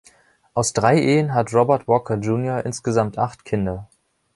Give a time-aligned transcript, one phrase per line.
[0.55, 3.87] Aus drei Ehen hat Robert Walker junior insgesamt acht Kinder.